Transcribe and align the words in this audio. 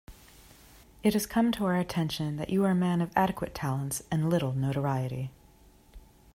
It 1.03 1.13
has 1.13 1.27
come 1.27 1.51
to 1.51 1.65
our 1.65 1.77
attention 1.77 2.37
that 2.37 2.49
you 2.49 2.65
are 2.65 2.71
a 2.71 2.73
man 2.73 3.01
of 3.03 3.11
adequate 3.15 3.53
talents 3.53 4.01
and 4.11 4.31
little 4.31 4.51
notoriety. 4.51 5.29